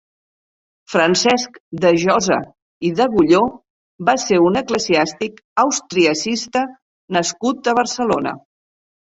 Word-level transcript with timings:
Francesc 0.91 1.59
de 1.83 1.91
Josa 2.03 2.37
i 2.89 2.91
d'Agulló 3.01 3.41
va 4.09 4.17
ser 4.25 4.41
un 4.47 4.59
eclesiàstic 4.63 5.39
austriacista 5.67 6.65
nascut 7.19 7.71
a 7.73 7.79
Barcelona. 7.83 8.35